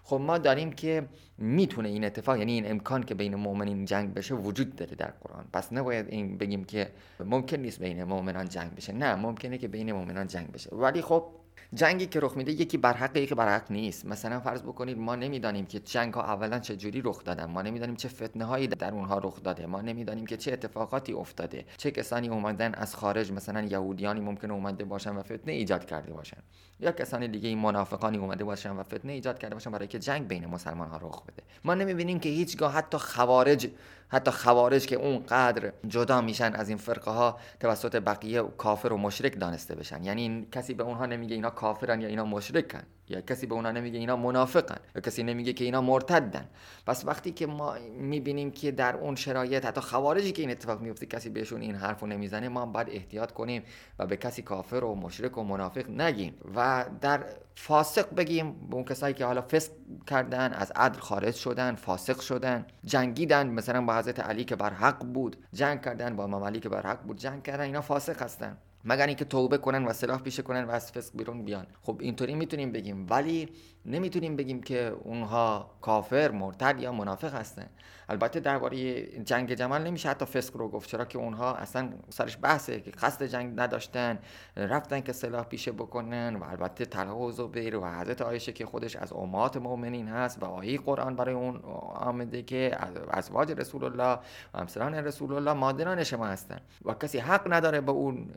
خب 0.09 0.21
ما 0.21 0.37
داریم 0.37 0.71
که 0.71 1.07
می‌تونه 1.37 1.89
این 1.89 2.03
اتفاق 2.03 2.37
یعنی 2.37 2.51
این 2.51 2.71
امکان 2.71 3.03
که 3.03 3.15
بین 3.15 3.35
مؤمنین 3.35 3.85
جنگ 3.85 4.13
بشه 4.13 4.35
وجود 4.35 4.75
داره 4.75 4.95
در 4.95 5.13
قرآن. 5.21 5.45
پس 5.53 5.73
نباید 5.73 6.05
این 6.09 6.37
بگیم 6.37 6.63
که 6.63 6.91
ممکن 7.19 7.57
نیست 7.57 7.79
بین 7.79 8.03
مؤمنان 8.03 8.49
جنگ 8.49 8.75
بشه. 8.75 8.93
نه 8.93 9.15
ممکنه 9.15 9.57
که 9.57 9.67
بین 9.67 9.91
مؤمنان 9.91 10.27
جنگ 10.27 10.51
بشه. 10.51 10.75
ولی 10.75 11.01
خب 11.01 11.25
جنگی 11.73 12.05
که 12.05 12.19
رخ 12.19 12.37
میده 12.37 12.51
یکی 12.51 12.77
بر 12.77 12.93
حق 12.93 13.17
یکی 13.17 13.35
بر 13.35 13.55
حق 13.55 13.71
نیست. 13.71 14.05
مثلا 14.05 14.39
فرض 14.39 14.61
بکنید 14.61 14.97
ما 14.97 15.15
نمی‌دانیم 15.15 15.65
که 15.65 15.79
جنگ 15.79 16.13
ها 16.13 16.23
اولا 16.23 16.59
چه 16.59 16.75
جوری 16.75 17.01
رخ 17.01 17.23
دادن. 17.23 17.45
ما 17.45 17.61
نمی‌دانیم 17.61 17.95
چه 17.95 18.07
فتنه 18.07 18.45
هایی 18.45 18.67
در 18.67 18.93
اونها 18.93 19.17
رخ 19.17 19.43
داده. 19.43 19.65
ما 19.65 19.81
نمی‌دانیم 19.81 20.25
که 20.25 20.37
چه 20.37 20.53
اتفاقاتی 20.53 21.13
افتاده. 21.13 21.65
چه 21.77 21.91
کسانی 21.91 22.29
اومدن 22.29 22.73
از 22.73 22.95
خارج 22.95 23.31
مثلا 23.31 23.61
یهودیانی 23.61 24.19
ممکنه 24.19 24.53
اومده 24.53 24.85
باشن 24.85 25.15
و 25.15 25.21
فتنه 25.23 25.53
ایجاد 25.53 25.85
کرده 25.85 26.13
باشن. 26.13 26.37
یا 26.79 26.91
کسانی 26.91 27.27
دیگه 27.27 27.49
این 27.49 27.59
منافقانی 27.59 28.17
اومده 28.17 28.43
باشن 28.43 28.71
و 28.71 28.83
فتنه 28.83 29.11
ایجاد 29.11 29.39
کرده 29.39 29.55
باشن 29.55 29.71
برای 29.71 29.87
که 29.87 29.99
جنگ 29.99 30.27
بین 30.27 30.45
مسلمان 30.45 30.89
ها 30.89 30.97
رخ 30.97 31.23
بده. 31.23 31.43
ما 31.63 31.73
نمی‌بینیم 31.73 32.19
که 32.19 32.29
هیچگاه 32.29 32.73
حتی 32.73 32.97
خوارج 32.97 33.69
حتی 34.09 34.31
خوارج 34.31 34.85
که 34.85 34.95
اونقدر 34.95 35.71
جدا 35.87 36.21
میشن 36.21 36.55
از 36.55 36.69
این 36.69 36.77
فرقه 36.77 37.11
ها 37.11 37.39
توسط 37.59 37.95
بقیه 37.95 38.43
کافر 38.57 38.93
و 38.93 38.97
مشرک 38.97 39.39
دانسته 39.39 39.75
بشن. 39.75 40.03
یعنی 40.03 40.47
کسی 40.51 40.73
به 40.73 40.83
اونها 40.83 41.05
نمیگه 41.05 41.35
اینا 41.35 41.49
کافرن 41.49 42.01
یا 42.01 42.07
اینا 42.07 42.25
مشرکن. 42.25 42.83
یا 43.09 43.21
کسی 43.21 43.45
به 43.45 43.55
اونا 43.55 43.71
نمیگه 43.71 43.99
اینا 43.99 44.15
منافقن. 44.15 44.77
یا 44.95 45.01
کسی 45.01 45.23
نمیگه 45.23 45.53
که 45.53 45.63
اینا 45.63 45.81
مرتدن. 45.81 46.49
پس 46.85 47.05
وقتی 47.05 47.31
که 47.31 47.47
ما 47.47 47.75
می‌بینیم 47.97 48.51
که 48.51 48.71
در 48.71 48.95
اون 48.95 49.15
شرایط 49.15 49.65
حتی 49.65 49.81
خوارجی 49.81 50.31
که 50.31 50.41
این 50.41 50.51
اتفاق 50.51 50.81
میفته 50.81 51.05
کسی 51.05 51.29
بهشون 51.29 51.61
این 51.61 51.75
حرفو 51.75 52.07
نمی‌زنه 52.07 52.49
ما 52.49 52.65
باید 52.65 52.87
احتیاط 52.91 53.31
کنیم 53.31 53.63
و 53.99 54.05
به 54.05 54.17
کسی 54.17 54.41
کافر 54.41 54.83
و 54.83 54.95
مشرک 54.95 55.37
و 55.37 55.43
منافق 55.43 55.89
نگیم 55.89 56.33
و 56.55 56.85
در 57.01 57.25
فاسق 57.55 58.15
بگیم 58.15 58.51
به 58.69 58.75
اون 58.75 58.83
کسایی 58.83 59.13
که 59.13 59.25
حالا 59.25 59.41
فسق 59.41 59.71
کردن 60.07 60.53
از 60.53 60.71
عدل 60.75 60.99
خارج 60.99 61.35
شدن 61.35 61.75
فاسق 61.75 62.19
شدن 62.19 62.65
جنگیدن. 62.85 63.47
مثلا 63.47 63.85
با 63.85 63.93
حضرت 63.99 64.19
علی 64.19 64.45
که 64.45 64.55
بر 64.55 64.73
حق 64.73 65.05
بود 65.05 65.37
جنگ 65.53 65.81
کردن 65.81 66.15
با 66.15 66.23
امام 66.23 66.43
علی 66.43 66.59
که 66.59 66.69
بر 66.69 66.87
حق 66.87 67.01
بود 67.03 67.17
جنگ 67.17 67.43
کردن 67.43 67.63
اینا 67.63 67.81
فاسق 67.81 68.21
هستن. 68.21 68.57
مگر 68.85 69.07
اینکه 69.07 69.25
توبه 69.25 69.57
کنن 69.57 69.85
و 69.85 69.93
سلاح 69.93 70.21
پیشه 70.21 70.41
کنن 70.41 70.63
و 70.63 70.71
از 70.71 70.91
فسق 70.91 71.17
بیرون 71.17 71.45
بیان. 71.45 71.67
خب 71.81 71.97
اینطوری 71.99 72.35
می‌تونیم 72.35 72.71
بگیم 72.71 73.07
ولی 73.09 73.49
نمی‌تونیم 73.85 74.35
بگیم 74.35 74.61
که 74.61 74.95
اونها 75.03 75.71
کافر 75.81 76.31
مرتد 76.31 76.79
یا 76.79 76.91
منافق 76.91 77.33
هستن. 77.33 77.69
البته 78.09 78.39
درباره 78.39 79.01
جنگ 79.01 79.53
جمل 79.53 79.81
نمیشه 79.81 80.09
حتی 80.09 80.25
فسق 80.25 80.57
رو 80.57 80.69
گفت 80.69 80.89
چرا 80.89 81.05
که 81.05 81.17
اونها 81.17 81.55
اصلا 81.55 81.89
سرش 82.09 82.37
بحثه 82.41 82.79
که 82.79 82.91
قصد 82.91 83.25
جنگ 83.25 83.59
نداشتن 83.59 84.19
رفتن 84.57 85.01
که 85.01 85.13
سلاح 85.13 85.43
پیشه 85.43 85.71
بکنن 85.71 86.35
و 86.35 86.43
البته 86.43 86.85
طلحه 86.85 87.13
و 87.13 87.31
زبیر 87.31 87.77
و 87.77 87.85
حضرت 87.85 88.21
عایشه 88.21 88.51
که 88.51 88.65
خودش 88.65 88.95
از 88.95 89.13
امات 89.13 89.57
مؤمنین 89.57 90.07
هست 90.07 90.43
و 90.43 90.45
آیه 90.45 90.77
قرآن 90.77 91.15
برای 91.15 91.35
اون 91.35 91.59
آمده 91.93 92.41
که 92.41 92.77
ازواج 93.09 93.51
رسول 93.51 93.83
الله 93.83 94.19
و 94.53 94.59
همسران 94.59 94.93
رسول 94.95 95.33
الله 95.33 95.53
مادران 95.53 96.03
شما 96.03 96.25
هستن. 96.25 96.59
و 96.85 96.93
کسی 96.93 97.19
حق 97.19 97.53
نداره 97.53 97.81
به 97.81 97.91
اون 97.91 98.29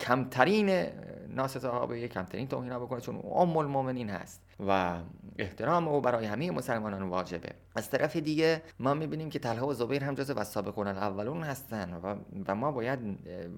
کمترین 0.00 0.86
ناس 1.28 1.58
صحابه 1.58 2.08
کمترین 2.08 2.48
توهین 2.48 2.78
بکنه 2.78 3.00
چون 3.00 3.22
ام 3.34 3.56
المؤمنین 3.56 4.10
هست. 4.10 4.40
و 4.68 4.98
احترام 5.38 5.88
او 5.88 6.00
برای 6.00 6.24
همه 6.24 6.50
مسلمانان 6.50 7.02
واجبه. 7.02 7.48
از 7.76 7.90
طرف 7.90 8.16
دیگه 8.16 8.62
ما 8.78 8.94
می‌بینیم 8.94 9.30
که 9.30 9.38
طلحه 9.38 9.62
و 9.62 9.72
زبیر 9.72 10.04
هم 10.04 10.14
جز 10.14 10.46
سابقون 10.46 10.86
الاولون 10.86 11.42
هستن 11.42 11.94
و, 11.94 12.16
و 12.48 12.54
ما 12.54 12.72
باید 12.72 12.98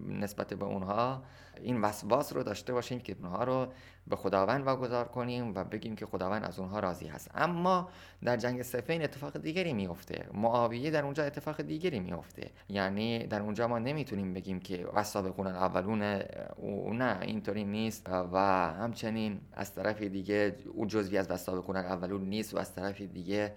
نسبت 0.09 0.55
به 0.55 0.65
اونها 0.65 1.23
این 1.63 1.81
وسواس 1.81 2.33
رو 2.33 2.43
داشته 2.43 2.73
باشیم 2.73 3.01
که 3.01 3.17
اونها 3.23 3.45
رو 3.45 3.67
به 4.07 4.17
خداوند 4.17 4.65
واگذار 4.65 5.09
کنیم 5.09 5.55
و 5.55 5.65
بگیم 5.65 5.97
که 5.97 6.07
خداوند 6.07 6.45
از 6.45 6.59
اونها 6.59 6.81
راضی 6.81 7.07
هست. 7.07 7.31
اما 7.35 7.89
در 8.25 8.37
جنگ 8.37 8.63
سفین 8.63 9.03
اتفاق 9.03 9.39
دیگری 9.39 9.73
میفته 9.73 10.27
معاویه 10.35 10.91
در 10.91 11.05
اونجا 11.05 11.25
اتفاق 11.25 11.63
دیگری 11.63 12.01
میفته 12.01 12.51
یعنی 12.69 13.27
در 13.27 13.43
اونجا 13.43 13.69
ما 13.69 13.79
نمی‌تونیم 13.79 14.35
بگیم 14.35 14.61
که 14.61 14.87
وسابقون 14.95 15.47
الاولون 15.47 16.23
او 16.57 16.95
نه 16.95 17.19
اینطوری 17.23 17.65
نیست. 17.65 18.09
و 18.09 18.37
همچنین 18.73 19.41
از 19.53 19.75
طرف 19.75 20.03
دیگه 20.03 20.57
او 20.73 20.87
جزوی 20.93 21.19
از 21.19 21.31
وسابقون 21.31 21.77
الاولون 21.77 22.25
نیست 22.25 22.55
و 22.55 22.59
از 22.59 22.75
طرف 22.75 23.01
دیگه 23.01 23.55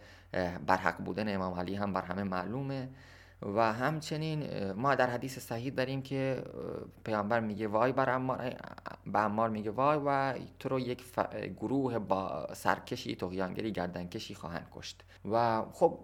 برحق 0.68 0.98
بودن 0.98 1.36
امام 1.36 1.60
علی 1.60 1.75
هم 1.75 1.94
بر 1.94 2.01
همه 2.01 2.24
معلومه. 2.24 2.89
و 3.46 3.74
همچنین 3.74 4.72
ما 4.72 4.96
در 4.96 5.10
حدیث 5.10 5.40
صحیح 5.40 5.74
داریم 5.74 6.02
که 6.02 6.44
پیامبر 7.04 7.40
میگه 7.40 7.68
وای 7.68 7.92
بر 7.92 8.10
عمار 8.10 8.54
به 9.06 9.20
عمار 9.20 9.50
میگه 9.50 9.72
وای 9.72 10.00
و 10.06 10.34
تو 10.60 10.70
رو 10.70 10.80
یک 10.80 11.04
گروه 11.60 12.00
با 12.00 12.48
سرکشی 12.54 13.16
تغیانگری 13.16 13.72
گردنکشی 13.72 14.36
خواهند 14.36 14.68
کشت. 14.75 15.04
و 15.32 15.62
خب 15.74 16.00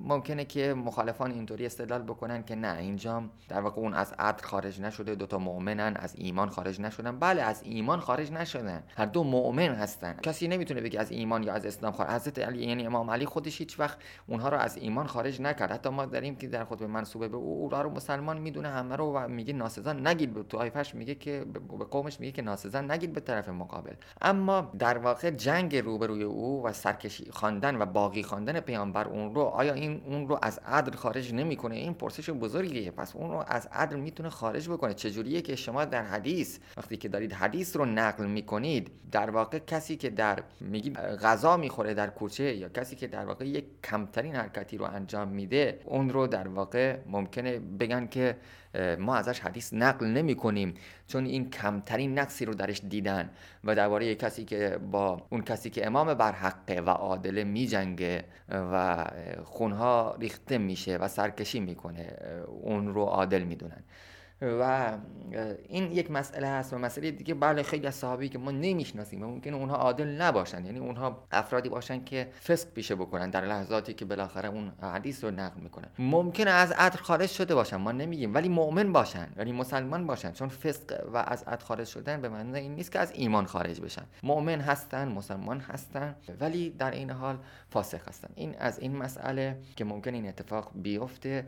ممکنه 0.00 0.44
که 0.44 0.74
مخالفان 0.74 1.30
اینطوری 1.30 1.66
استدلال 1.66 2.02
بکنن 2.02 2.44
که 2.44 2.54
نه 2.54 2.78
اینجا 2.78 3.22
در 3.48 3.60
واقع 3.60 3.80
اون 3.80 3.94
از 3.94 4.14
عدل 4.18 4.42
خارج 4.42 4.80
نشده 4.80 5.14
دوتا 5.14 5.38
مؤمنن 5.38 5.96
از 5.96 6.14
ایمان 6.16 6.48
خارج 6.48 6.80
نشدن. 6.80 7.18
بله 7.18 7.42
از 7.42 7.62
ایمان 7.62 8.00
خارج 8.00 8.32
نشدن. 8.32 8.82
هر 8.96 9.06
دو 9.06 9.24
مؤمن 9.24 9.74
هستن. 9.74 10.16
کسی 10.22 10.48
نمی‌تونه 10.48 10.80
بگه 10.80 11.00
از 11.00 11.10
ایمان 11.10 11.42
یا 11.42 11.52
از 11.52 11.66
اسلام 11.66 11.92
خارج 11.92 12.10
حضرت 12.10 12.38
علی 12.38 12.66
یعنی 12.66 12.86
امام 12.86 13.10
علی 13.10 13.26
خودش 13.26 13.58
هیچ 13.58 13.80
وقت 13.80 13.98
اونها 14.26 14.48
رو 14.48 14.56
از 14.56 14.76
ایمان 14.76 15.06
خارج 15.06 15.40
نکرد. 15.40 15.72
حتی 15.72 15.88
ما 15.88 16.06
داریم 16.06 16.36
که 16.36 16.48
در 16.48 16.64
خطبه 16.76 16.86
منصوبه 16.86 17.28
به 17.28 17.36
او 17.36 17.62
او 17.62 17.82
رو 17.82 17.90
مسلمان 17.90 18.38
می‌دونه 18.38 18.68
همه 18.68 18.96
رو 18.96 19.12
و 19.12 19.28
میگه 19.28 19.52
ناسزا 19.52 19.92
نگید 19.92 20.34
به 20.34 20.42
تو. 20.42 20.58
آیفش 20.58 20.94
میگه 20.94 21.14
که 21.14 21.44
به 21.78 21.84
قومش 21.84 22.20
میگه 22.20 22.32
که 22.32 22.42
ناسزا 22.42 22.80
نگید 22.80 23.12
به 23.12 23.20
طرف 23.20 23.48
مقابل. 23.48 23.94
اما 24.20 24.72
در 24.78 24.98
واقع 24.98 25.30
جنگ 25.30 25.76
روبروی 25.76 26.22
او 26.22 26.64
و 26.64 26.72
سرکشی 26.72 27.30
خواندن 27.30 27.82
و 27.82 27.86
باقی 27.86 28.22
خواندن 28.22 28.60
پیامبر 28.60 29.08
اون 29.08 29.34
رو 29.34 29.40
آیا 29.40 29.72
این 29.72 30.02
اون 30.06 30.28
رو 30.28 30.38
از 30.42 30.60
عدل 30.66 30.92
خارج 30.92 31.34
نمی‌کنه؟ 31.34 31.74
این 31.74 31.94
پرسش 31.94 32.30
بزرگیه. 32.30 32.90
پس 32.90 33.16
اون 33.16 33.30
رو 33.30 33.44
از 33.46 33.68
عدل 33.72 33.96
می‌تونه 33.96 34.28
خارج 34.28 34.68
بکنه. 34.68 34.94
چجوریه 34.94 35.42
که 35.42 35.56
شما 35.56 35.84
در 35.84 36.02
حدیث 36.02 36.58
وقتی 36.76 36.96
که 36.96 37.08
دارید 37.08 37.32
حدیث 37.32 37.76
رو 37.76 37.84
نقل 37.84 38.26
می‌کنید 38.26 38.90
در 39.12 39.30
واقع 39.30 39.58
کسی 39.58 39.96
که 39.96 40.10
در 40.10 40.42
میگید 40.60 40.98
غذا 40.98 41.56
می‌خوره 41.56 41.94
در 41.94 42.10
کوچه 42.10 42.56
یا 42.56 42.68
کسی 42.68 42.96
که 42.96 43.06
در 43.06 43.24
واقع 43.24 43.48
یک 43.48 43.64
کمترین 43.84 44.34
حرکتی 44.34 44.76
رو 44.76 44.84
انجام 44.84 45.28
میده 45.28 45.80
اون 45.84 46.10
رو 46.10 46.26
در 46.26 46.48
واقع 46.56 46.96
ممکنه 47.06 47.58
بگن 47.58 48.06
که 48.06 48.36
ما 48.98 49.16
ازش 49.16 49.40
حدیث 49.40 49.72
نقل 49.74 50.06
نمی 50.06 50.34
کنیم 50.34 50.74
چون 51.06 51.24
این 51.24 51.50
کمترین 51.50 52.18
نقصی 52.18 52.44
رو 52.44 52.54
درش 52.54 52.80
دیدن 52.88 53.30
و 53.64 53.74
درباره 53.74 54.14
کسی 54.14 54.44
که 54.44 54.78
با 54.92 55.26
اون 55.30 55.42
کسی 55.42 55.70
که 55.70 55.86
امام 55.86 56.14
بر 56.14 56.32
حقه 56.32 56.80
و 56.80 56.90
عادله 56.90 57.44
می 57.44 57.66
جنگه 57.66 58.24
و 58.48 59.04
خونها 59.44 60.16
ریخته 60.20 60.58
میشه 60.58 60.96
و 60.96 61.08
سرکشی 61.08 61.60
می‌کنه 61.60 62.16
اون 62.62 62.94
رو 62.94 63.04
عادل 63.04 63.42
می‌دونن. 63.42 63.82
و 64.42 64.92
این 65.68 65.92
یک 65.92 66.10
مسئله 66.10 66.48
هست 66.48 66.72
و 66.72 66.78
مسئله 66.78 67.10
دیگه 67.10 67.34
بله 67.34 67.62
خیلی 67.62 67.86
از 67.86 67.94
صحابی 67.94 68.28
که 68.28 68.38
ما 68.38 68.50
نمی‌شناسیم 68.50 69.22
و 69.22 69.26
ممکنه 69.26 69.56
اونها 69.56 69.76
عادل 69.76 70.06
نباشن. 70.06 70.66
یعنی 70.66 70.78
اونها 70.78 71.26
افرادی 71.32 71.68
باشن 71.68 72.04
که 72.04 72.28
فسق 72.46 72.68
پیشه 72.68 72.94
بکنن 72.94 73.30
در 73.30 73.44
لحظاتی 73.44 73.94
که 73.94 74.04
بالاخره 74.04 74.48
اون 74.48 74.72
حدیث 74.82 75.24
رو 75.24 75.30
نقل 75.30 75.60
می‌کنن. 75.60 75.88
ممکنه 75.98 76.50
از 76.50 76.72
عدل 76.72 76.98
خارج 76.98 77.30
شده 77.30 77.54
باشن 77.54 77.76
ما 77.76 77.92
نمیگیم 77.92 78.34
ولی 78.34 78.48
مؤمن 78.48 78.92
باشن 78.92 79.28
یعنی 79.36 79.52
مسلمان 79.52 80.06
باشن. 80.06 80.32
چون 80.32 80.48
فسق 80.48 81.04
و 81.12 81.16
از 81.16 81.42
عدل 81.42 81.64
خارج 81.64 81.86
شدن 81.86 82.20
به 82.20 82.28
معنی 82.28 82.58
این 82.58 82.74
نیست 82.74 82.92
که 82.92 82.98
از 82.98 83.12
ایمان 83.12 83.46
خارج 83.46 83.80
بشن. 83.80 84.04
مؤمن 84.22 84.60
هستن 84.60 85.08
مسلمان 85.08 85.60
هستن 85.60 86.16
ولی 86.40 86.70
در 86.70 86.90
این 86.90 87.10
حال 87.10 87.38
فاسق 87.70 88.08
هستن. 88.08 88.28
این 88.34 88.54
از 88.58 88.78
این 88.78 88.96
مسئله 88.96 89.58
که 89.76 89.84
ممکن 89.84 90.14
این 90.14 90.28
اتفاق 90.28 90.70
بیفته 90.74 91.46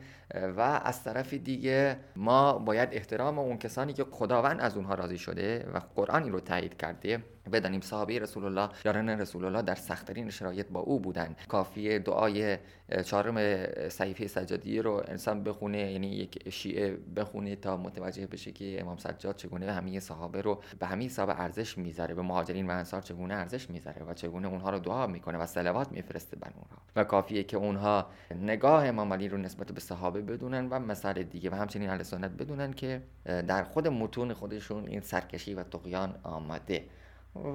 و 0.57 0.61
از 0.61 1.05
طرف 1.05 1.35
دیگه 1.35 1.97
ما 2.17 2.59
باید 2.59 2.78
باید 2.79 2.95
احترام 2.95 3.39
اون 3.39 3.59
کسانی 3.59 3.93
که 3.93 4.05
خداوند 4.05 4.61
از 4.61 4.77
اونها 4.77 4.95
راضی 4.95 5.19
شده 5.19 5.67
و 5.75 5.81
قرآنی 5.97 6.31
رو 6.31 6.41
تایید 6.41 6.77
کرده 6.77 7.25
بدانیم 7.49 7.81
صحابه 7.81 8.19
رسول 8.19 8.45
الله 8.45 8.69
یاران 8.85 9.09
رسول 9.09 9.45
الله 9.45 9.63
در 9.63 9.75
سختترین 9.75 10.31
شرایط 10.31 10.67
با 10.67 10.81
او 10.81 11.01
بودن 11.01 11.37
کافی 11.49 11.99
دعای 11.99 12.59
چهارم 13.05 13.67
صحیفه 13.89 14.27
سجادی 14.27 14.79
رو 14.79 15.03
انسان 15.09 15.45
بخونه 15.45 15.93
یعنی 15.93 16.07
یک 16.07 16.51
شیعه 16.53 16.97
بخونه 17.17 17.57
تا 17.57 17.77
متوجه 17.77 18.27
بشه 18.27 18.53
که 18.53 18.81
امام 18.81 18.97
سجاد 18.97 19.37
چگونه 19.37 19.73
همه 19.73 20.01
صحابه 20.01 20.43
رو 20.43 20.63
به 20.79 20.87
همه 20.87 21.05
حساب 21.05 21.31
ارزش 21.31 21.79
می‌ذاره 21.79 22.15
به 22.15 22.23
مهاجرین 22.23 22.67
و 22.67 22.71
انصار 22.71 23.03
چگونه 23.03 23.35
ارزش 23.35 23.71
می‌ذاره 23.71 24.03
و 24.03 24.15
چگونه 24.15 24.49
اونها 24.49 24.71
رو 24.71 24.79
دعا 24.79 25.07
می‌کنه 25.07 25.39
و 25.39 25.47
صلوات 25.47 25.93
میفرسته 25.93 26.37
بر 26.37 26.51
اونها. 26.55 26.83
و 26.97 27.05
کافیه 27.05 27.43
که 27.45 27.57
اونها 27.57 28.07
نگاه 28.43 28.87
امام 28.87 29.13
علی 29.13 29.29
رو 29.29 29.39
نسبت 29.39 29.73
به 29.73 29.81
صحابه 29.81 30.23
بدونن 30.23 30.69
و 30.69 30.79
مسائل 30.79 31.23
دیگه. 31.23 31.51
و 31.51 31.55
همچنین 31.55 31.91
اهل 31.91 32.03
سنت 32.03 32.31
بدونن 32.31 32.73
که 32.73 33.03
در 33.25 33.65
خود 33.65 33.89
متون 33.89 34.33
خودشون 34.33 34.87
این 34.87 35.01
سرکشی 35.01 35.55
و 35.55 35.63
طغیان 35.63 36.15
آمده 36.23 36.85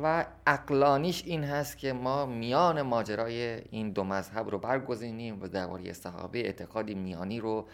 و 0.03 0.25
اقلانیش 0.47 1.23
این 1.25 1.43
هست 1.43 1.77
که 1.77 1.93
ما 1.93 2.25
میان 2.25 2.81
ماجرای 2.81 3.61
این 3.69 3.91
دو 3.91 4.03
مذهب 4.03 4.49
رو 4.49 4.59
برگزینیم 4.59 5.41
و 5.41 5.47
درباره 5.47 5.93
صحابه 5.93 6.39
اعتقادی 6.39 6.95
میانی 6.95 7.39
رو 7.39 7.67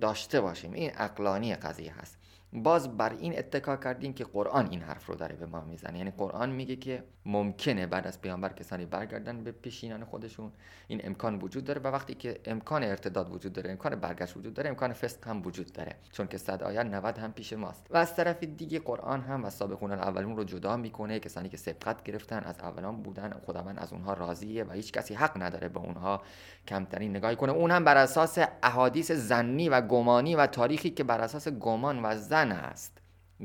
داشته 0.00 0.40
باشیم. 0.40 0.72
این 0.72 0.90
اقلانی 0.96 1.54
قضیه 1.54 1.92
هست. 2.00 2.18
باز 2.54 2.96
بر 2.96 3.12
این 3.18 3.38
اتکا 3.38 3.76
کردیم 3.76 4.12
که 4.12 4.24
قرآن 4.24 4.68
این 4.70 4.82
حرف 4.82 5.06
رو 5.06 5.14
داره 5.14 5.36
به 5.36 5.46
ما 5.46 5.60
می‌زنه. 5.60 5.98
یعنی 5.98 6.10
قرآن 6.10 6.50
میگه 6.50 6.76
که 6.76 7.04
ممکنه 7.26 7.86
بعد 7.86 8.06
از 8.06 8.20
پیامبر 8.20 8.52
کسانی 8.52 8.86
برگردن 8.86 9.44
به 9.44 9.52
پیشینان 9.52 10.04
خودشون. 10.04 10.52
این 10.86 11.00
امکان 11.04 11.38
وجود 11.38 11.64
داره 11.64 11.80
و 11.80 11.86
وقتی 11.86 12.14
که 12.14 12.40
امکان 12.44 12.84
ارتداد 12.84 13.34
وجود 13.34 13.52
داره 13.52 13.70
امکان 13.70 13.94
برگشت 13.94 14.36
وجود 14.36 14.54
داره 14.54 14.70
امکان 14.70 14.92
فسق 14.92 15.28
هم 15.28 15.42
وجود 15.46 15.72
داره. 15.72 15.96
چون 16.12 16.26
که 16.26 16.38
صد 16.38 16.62
آیت 16.62 16.86
90 16.86 17.18
هم 17.18 17.32
پیش 17.32 17.52
ماست. 17.52 17.86
و 17.90 17.96
از 17.96 18.16
طرف 18.16 18.44
دیگه 18.44 18.78
قرآن 18.78 19.20
هم 19.20 19.44
و 19.44 19.50
سابقون 19.50 19.92
الاولون 19.92 20.36
رو 20.36 20.44
جدا 20.44 20.76
می‌کنه. 20.76 21.20
کسانی 21.20 21.48
که 21.48 21.56
سبقت 21.56 22.02
گرفتن 22.02 22.38
از 22.38 22.60
اولان 22.60 23.02
بودن 23.02 23.32
خداوند 23.46 23.78
از 23.78 23.92
اونها 23.92 24.12
راضیه 24.12 24.64
و 24.64 24.72
هیچ 24.72 24.92
کسی 24.92 25.14
حق 25.14 25.42
نداره 25.42 25.68
به 25.68 25.80
اونها 25.80 26.22
کمترین 26.68 27.16
نگاهی 27.16 27.36
کنه. 27.36 27.52
اون 27.52 27.70
هم 27.70 27.84
بر 27.84 27.96
اساس 27.96 28.38
احادیث 28.62 29.10
زنی 29.10 29.68
و 29.68 29.80
گمانی 29.80 30.34
و 30.34 30.46
تاریخی 30.46 30.90
که 30.90 31.04
بر 31.04 31.20
اساس 31.20 31.48
گمان 31.48 32.02
و 32.02 32.16
زن 32.44 32.52
است. 32.52 32.98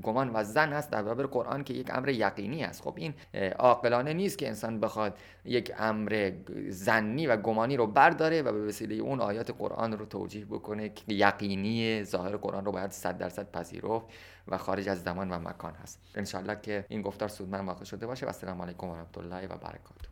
گمان 0.03 0.31
و 0.33 0.43
زن 0.43 0.73
هست 0.73 0.91
در 0.91 1.03
برابر 1.03 1.25
قرآن 1.25 1.63
که 1.63 1.73
یک 1.73 1.89
امر 1.93 2.09
یقینی 2.09 2.63
است. 2.63 2.81
خب 2.81 2.93
این 2.97 3.13
عاقلانه 3.59 4.13
نیست 4.13 4.37
که 4.37 4.47
انسان 4.47 4.79
بخواد 4.79 5.17
یک 5.45 5.71
امر 5.77 6.31
زنی 6.69 7.27
و 7.27 7.37
گمانی 7.37 7.77
رو 7.77 7.87
برداره 7.87 8.41
و 8.41 8.51
به 8.51 8.67
وسیله 8.67 8.95
اون 8.95 9.19
آیات 9.21 9.51
قرآن 9.51 9.93
رو 9.93 10.05
توجیه 10.05 10.45
بکنه 10.45 10.89
که 10.89 11.13
یقینی 11.13 12.03
ظاهر 12.03 12.37
قرآن 12.37 12.65
رو 12.65 12.71
باید 12.71 12.91
صد 12.91 13.17
درصد 13.17 13.51
پذیرفت 13.51 14.05
و 14.47 14.57
خارج 14.57 14.89
از 14.89 15.03
زمان 15.03 15.31
و 15.31 15.39
مکان 15.39 15.73
هست. 15.73 15.99
انشالله 16.15 16.57
که 16.61 16.85
این 16.89 17.01
گفتار 17.01 17.29
سودمند 17.29 17.67
واقع 17.67 17.83
شده 17.83 18.07
باشه. 18.07 18.25
و 18.25 18.29
السلام 18.29 18.61
علیکم 18.61 18.87
و 18.87 18.95
رحمت 18.95 19.17
الله 19.17 19.45
و 19.45 19.57
برکاته. 19.57 20.08